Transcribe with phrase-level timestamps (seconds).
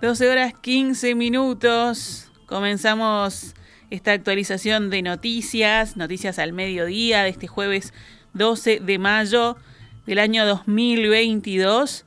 [0.00, 2.30] 12 horas 15 minutos.
[2.46, 3.54] Comenzamos
[3.90, 7.92] esta actualización de noticias, noticias al mediodía de este jueves
[8.32, 9.56] 12 de mayo
[10.06, 12.04] del año 2022.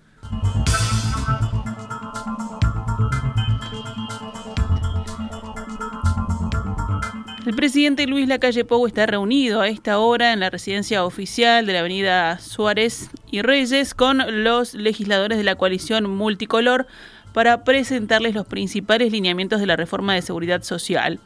[7.46, 11.74] El presidente Luis Lacalle Pou está reunido a esta hora en la residencia oficial de
[11.74, 16.88] la avenida Suárez y Reyes con los legisladores de la coalición multicolor
[17.34, 21.20] para presentarles los principales lineamientos de la reforma de seguridad social.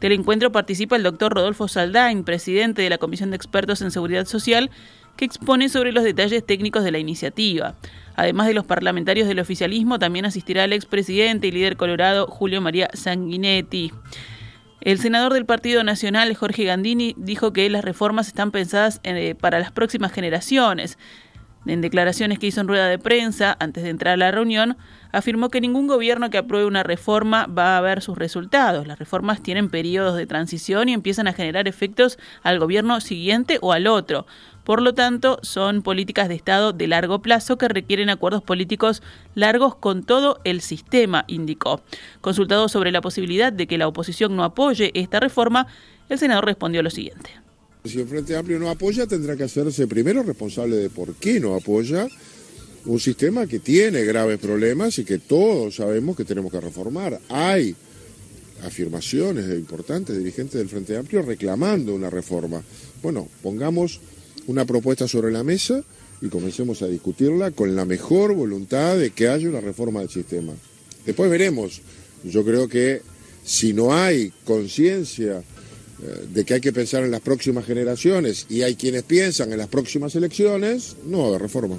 [0.00, 4.26] Del encuentro participa el doctor Rodolfo Saldain, presidente de la Comisión de Expertos en Seguridad
[4.26, 4.70] Social,
[5.16, 7.74] que expone sobre los detalles técnicos de la iniciativa.
[8.14, 12.88] Además de los parlamentarios del oficialismo, también asistirá el expresidente y líder colorado Julio María
[12.92, 13.92] Sanguinetti.
[14.82, 19.58] El senador del Partido Nacional, Jorge Gandini, dijo que las reformas están pensadas eh, para
[19.58, 20.98] las próximas generaciones.
[21.66, 24.76] En declaraciones que hizo en rueda de prensa antes de entrar a la reunión,
[25.16, 28.86] afirmó que ningún gobierno que apruebe una reforma va a ver sus resultados.
[28.86, 33.72] Las reformas tienen periodos de transición y empiezan a generar efectos al gobierno siguiente o
[33.72, 34.26] al otro.
[34.62, 39.02] Por lo tanto, son políticas de Estado de largo plazo que requieren acuerdos políticos
[39.34, 41.80] largos con todo el sistema, indicó.
[42.20, 45.66] Consultado sobre la posibilidad de que la oposición no apoye esta reforma,
[46.10, 47.30] el senador respondió lo siguiente.
[47.84, 51.54] Si el Frente Amplio no apoya, tendrá que hacerse primero responsable de por qué no
[51.54, 52.06] apoya
[52.86, 57.20] un sistema que tiene graves problemas y que todos sabemos que tenemos que reformar.
[57.28, 57.74] Hay
[58.62, 62.62] afirmaciones de importantes dirigentes del Frente Amplio reclamando una reforma.
[63.02, 64.00] Bueno, pongamos
[64.46, 65.82] una propuesta sobre la mesa
[66.22, 70.52] y comencemos a discutirla con la mejor voluntad de que haya una reforma del sistema.
[71.04, 71.82] Después veremos.
[72.24, 73.02] Yo creo que
[73.44, 75.42] si no hay conciencia
[76.02, 79.58] eh, de que hay que pensar en las próximas generaciones y hay quienes piensan en
[79.58, 81.78] las próximas elecciones, no haber reforma.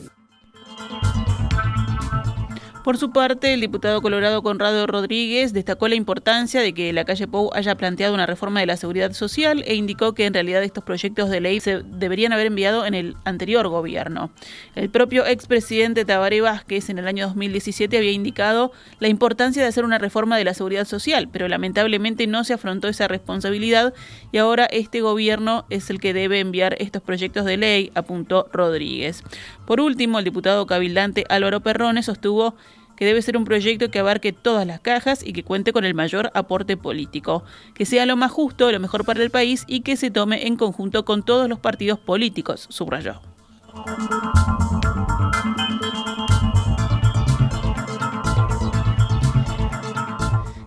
[2.87, 7.27] Por su parte, el diputado colorado Conrado Rodríguez destacó la importancia de que la calle
[7.27, 10.85] Pou haya planteado una reforma de la seguridad social e indicó que en realidad estos
[10.85, 14.31] proyectos de ley se deberían haber enviado en el anterior gobierno.
[14.73, 18.71] El propio expresidente Tabaré Vázquez en el año 2017 había indicado
[19.01, 22.87] la importancia de hacer una reforma de la seguridad social, pero lamentablemente no se afrontó
[22.87, 23.93] esa responsabilidad
[24.31, 29.25] y ahora este gobierno es el que debe enviar estos proyectos de ley, apuntó Rodríguez.
[29.65, 32.55] Por último, el diputado cabildante Álvaro Perrone sostuvo
[32.97, 35.93] que debe ser un proyecto que abarque todas las cajas y que cuente con el
[35.93, 37.43] mayor aporte político,
[37.73, 40.57] que sea lo más justo, lo mejor para el país y que se tome en
[40.57, 43.21] conjunto con todos los partidos políticos, subrayó.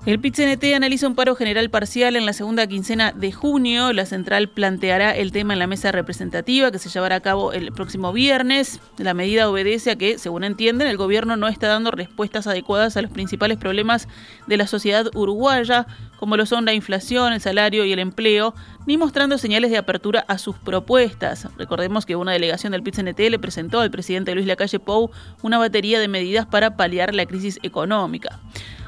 [0.06, 3.92] El PIT-CNT analiza un paro general parcial en la segunda quincena de junio.
[3.92, 7.70] La central planteará el tema en la mesa representativa que se llevará a cabo el
[7.70, 8.80] próximo viernes.
[8.96, 13.02] La medida obedece a que, según entienden, el gobierno no está dando respuestas adecuadas a
[13.02, 14.08] los principales problemas
[14.46, 15.86] de la sociedad uruguaya,
[16.18, 18.54] como lo son la inflación, el salario y el empleo,
[18.86, 21.46] ni mostrando señales de apertura a sus propuestas.
[21.58, 25.10] Recordemos que una delegación del PIT-CNT le presentó al presidente Luis Lacalle Pou
[25.42, 28.40] una batería de medidas para paliar la crisis económica.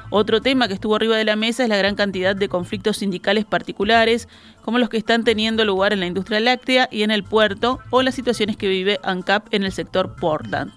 [0.09, 3.45] Otro tema que estuvo arriba de la mesa es la gran cantidad de conflictos sindicales
[3.45, 4.27] particulares,
[4.61, 8.01] como los que están teniendo lugar en la industria láctea y en el puerto, o
[8.01, 10.71] las situaciones que vive ANCAP en el sector Portland.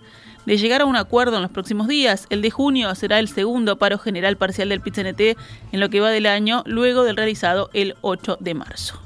[0.47, 3.79] De llegar a un acuerdo en los próximos días, el de junio será el segundo
[3.79, 5.21] paro general parcial del PITCNT
[5.73, 9.01] en lo que va del año, luego del realizado el 8 de marzo.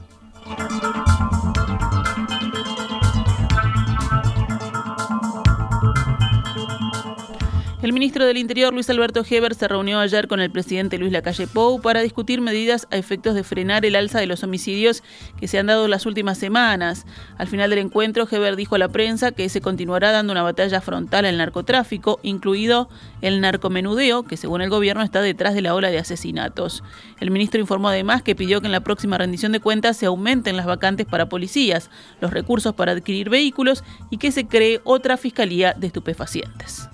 [7.83, 11.47] El ministro del Interior, Luis Alberto Heber, se reunió ayer con el presidente Luis Lacalle
[11.47, 15.03] Pou para discutir medidas a efectos de frenar el alza de los homicidios
[15.39, 17.07] que se han dado las últimas semanas.
[17.39, 20.83] Al final del encuentro, Heber dijo a la prensa que se continuará dando una batalla
[20.83, 22.91] frontal al narcotráfico, incluido
[23.23, 26.85] el narcomenudeo, que según el gobierno está detrás de la ola de asesinatos.
[27.19, 30.59] El ministro informó además que pidió que en la próxima rendición de cuentas se aumenten
[30.59, 31.89] las vacantes para policías,
[32.21, 36.91] los recursos para adquirir vehículos y que se cree otra fiscalía de estupefacientes.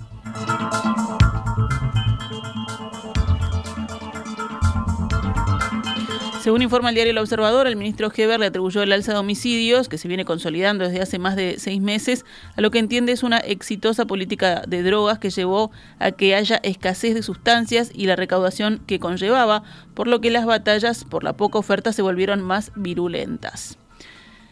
[6.47, 9.89] Según informa el diario El Observador, el ministro Heber le atribuyó el alza de homicidios,
[9.89, 12.23] que se viene consolidando desde hace más de seis meses,
[12.55, 16.61] a lo que entiende es una exitosa política de drogas que llevó a que haya
[16.63, 19.63] escasez de sustancias y la recaudación que conllevaba,
[19.93, 23.77] por lo que las batallas por la poca oferta se volvieron más virulentas.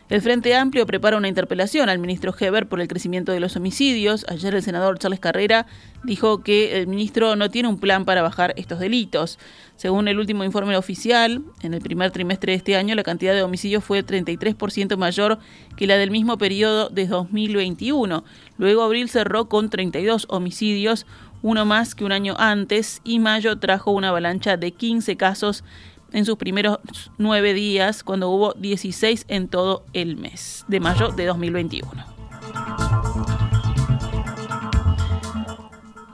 [0.08, 4.24] El Frente Amplio prepara una interpelación al ministro Heber por el crecimiento de los homicidios.
[4.30, 5.66] Ayer el senador Charles Carrera
[6.04, 9.40] dijo que el ministro no tiene un plan para bajar estos delitos.
[9.78, 13.42] Según el último informe oficial, en el primer trimestre de este año la cantidad de
[13.42, 15.40] homicidios fue 33% mayor
[15.76, 18.24] que la del mismo periodo de 2021.
[18.60, 21.08] Luego abril cerró con 32 homicidios,
[21.42, 25.64] uno más que un año antes, y mayo trajo una avalancha de 15 casos
[26.12, 26.80] en sus primeros
[27.18, 32.06] nueve días, cuando hubo 16 en todo el mes de mayo de 2021.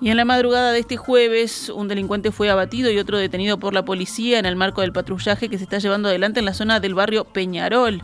[0.02, 3.76] Y en la madrugada de este jueves, un delincuente fue abatido y otro detenido por
[3.76, 6.80] la policía en el marco del patrullaje que se está llevando adelante en la zona
[6.80, 8.02] del barrio Peñarol.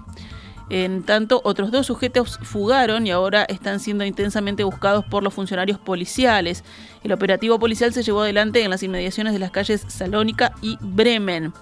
[0.69, 5.79] En tanto, otros dos sujetos fugaron y ahora están siendo intensamente buscados por los funcionarios
[5.79, 6.63] policiales.
[7.03, 11.53] El operativo policial se llevó adelante en las inmediaciones de las calles Salónica y Bremen.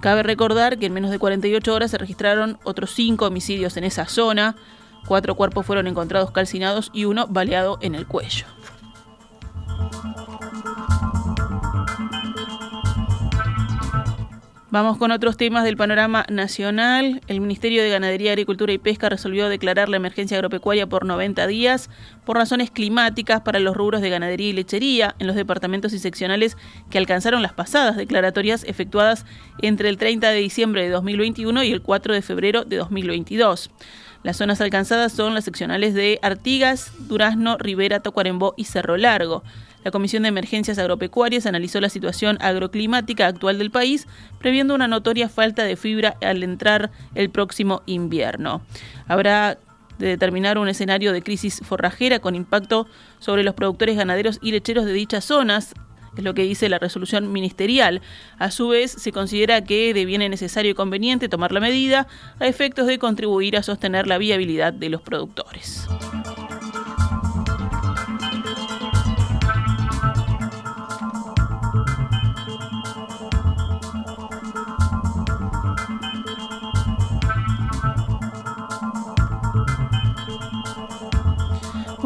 [0.00, 4.06] Cabe recordar que en menos de 48 horas se registraron otros cinco homicidios en esa
[4.06, 4.56] zona.
[5.06, 8.46] Cuatro cuerpos fueron encontrados calcinados y uno baleado en el cuello.
[14.72, 17.20] Vamos con otros temas del panorama nacional.
[17.26, 21.90] El Ministerio de Ganadería, Agricultura y Pesca resolvió declarar la emergencia agropecuaria por 90 días
[22.24, 26.56] por razones climáticas para los rubros de ganadería y lechería en los departamentos y seccionales
[26.88, 29.26] que alcanzaron las pasadas declaratorias efectuadas
[29.60, 33.70] entre el 30 de diciembre de 2021 y el 4 de febrero de 2022.
[34.22, 39.42] Las zonas alcanzadas son las seccionales de Artigas, Durazno, Rivera, Tocuarembó y Cerro Largo.
[39.84, 44.06] La Comisión de Emergencias Agropecuarias analizó la situación agroclimática actual del país,
[44.38, 48.62] previendo una notoria falta de fibra al entrar el próximo invierno.
[49.08, 49.58] Habrá
[49.98, 52.86] de determinar un escenario de crisis forrajera con impacto
[53.18, 55.74] sobre los productores ganaderos y lecheros de dichas zonas,
[56.16, 58.02] es lo que dice la resolución ministerial.
[58.38, 62.06] A su vez, se considera que deviene necesario y conveniente tomar la medida
[62.38, 65.86] a efectos de contribuir a sostener la viabilidad de los productores.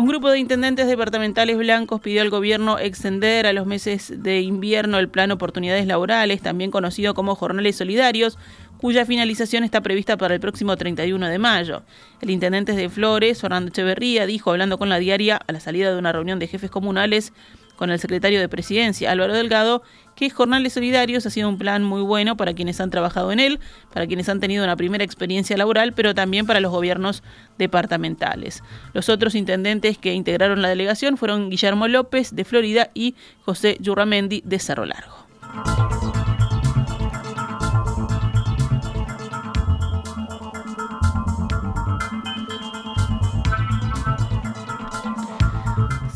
[0.06, 5.00] Un grupo de intendentes departamentales blancos pidió al gobierno extender a los meses de invierno
[5.00, 8.38] el plan Oportunidades Laborales, también conocido como Jornales Solidarios,
[8.78, 11.82] cuya finalización está prevista para el próximo 31 de mayo.
[12.20, 15.99] El intendente de Flores, Fernando Echeverría, dijo, hablando con la diaria a la salida de
[15.99, 17.32] una reunión de jefes comunales,
[17.76, 19.82] con el secretario de Presidencia, Álvaro Delgado,
[20.17, 23.61] que Jornales Solidarios ha sido un plan muy bueno para quienes han trabajado en él,
[23.93, 27.22] para quienes han tenido una primera experiencia laboral, pero también para los gobiernos
[27.58, 28.62] departamentales.
[28.94, 33.14] Los otros intendentes que integraron la delegación fueron Guillermo López de Florida y
[33.44, 35.25] José Yurramendi de Cerro Largo.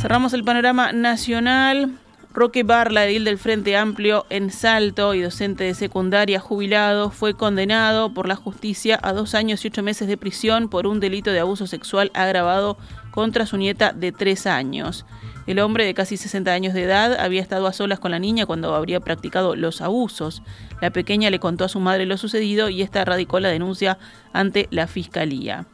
[0.01, 1.99] Cerramos el panorama nacional.
[2.33, 8.15] Roque Barla, edil del Frente Amplio en Salto y docente de secundaria jubilado, fue condenado
[8.15, 11.41] por la justicia a dos años y ocho meses de prisión por un delito de
[11.41, 12.79] abuso sexual agravado
[13.11, 15.05] contra su nieta de tres años.
[15.47, 18.47] El hombre de casi 60 años de edad había estado a solas con la niña
[18.47, 20.43] cuando habría practicado los abusos.
[20.81, 23.99] La pequeña le contó a su madre lo sucedido y esta radicó la denuncia
[24.33, 25.67] ante la fiscalía.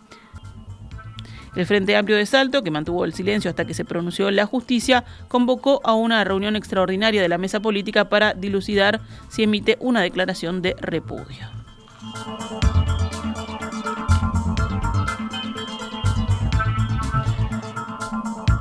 [1.57, 5.05] El Frente Amplio de Salto, que mantuvo el silencio hasta que se pronunció la justicia,
[5.29, 10.61] convocó a una reunión extraordinaria de la mesa política para dilucidar si emite una declaración
[10.61, 11.49] de repudio.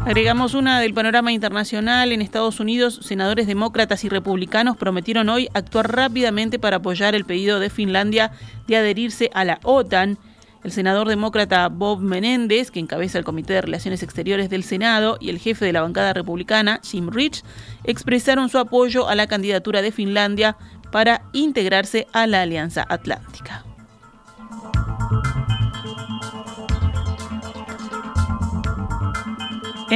[0.06, 2.12] Agregamos una del panorama internacional.
[2.12, 7.60] En Estados Unidos, senadores demócratas y republicanos prometieron hoy actuar rápidamente para apoyar el pedido
[7.60, 8.32] de Finlandia
[8.68, 10.20] de adherirse a la OTAN
[10.66, 15.30] el senador demócrata Bob Menéndez, que encabeza el Comité de Relaciones Exteriores del Senado, y
[15.30, 17.44] el jefe de la bancada republicana, Jim Rich,
[17.84, 20.58] expresaron su apoyo a la candidatura de Finlandia
[20.92, 23.64] para integrarse a la Alianza Atlántica.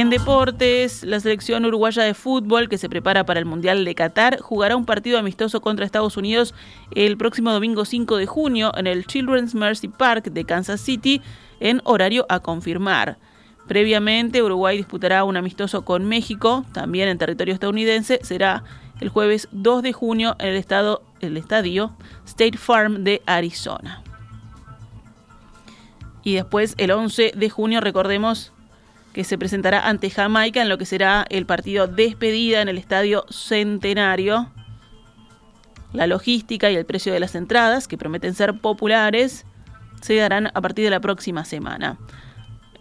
[0.00, 4.40] En deportes, la selección uruguaya de fútbol que se prepara para el Mundial de Qatar
[4.40, 6.54] jugará un partido amistoso contra Estados Unidos
[6.94, 11.20] el próximo domingo 5 de junio en el Children's Mercy Park de Kansas City
[11.60, 13.18] en horario a confirmar.
[13.68, 18.64] Previamente, Uruguay disputará un amistoso con México, también en territorio estadounidense, será
[19.02, 24.02] el jueves 2 de junio en el, estado, el estadio State Farm de Arizona.
[26.22, 28.54] Y después, el 11 de junio, recordemos,
[29.12, 33.24] que se presentará ante Jamaica en lo que será el partido despedida en el Estadio
[33.30, 34.50] Centenario.
[35.92, 39.44] La logística y el precio de las entradas, que prometen ser populares,
[40.00, 41.98] se darán a partir de la próxima semana.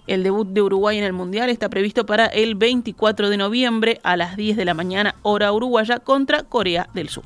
[0.07, 4.17] El debut de Uruguay en el Mundial está previsto para el 24 de noviembre a
[4.17, 7.25] las 10 de la mañana hora uruguaya contra Corea del Sur.